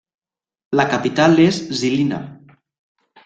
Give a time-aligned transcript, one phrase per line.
[0.79, 2.21] La capital és Žilina.